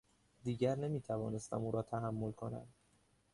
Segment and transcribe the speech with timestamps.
[0.43, 2.67] دیگر نمیتوانستم او را تحمل کنم.